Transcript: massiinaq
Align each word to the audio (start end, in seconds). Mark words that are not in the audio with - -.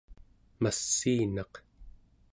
massiinaq 0.61 1.53